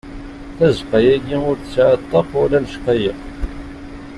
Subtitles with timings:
[0.57, 3.19] Tazeqqa-agi ur tesɛa ṭṭaq wala lecqayeq.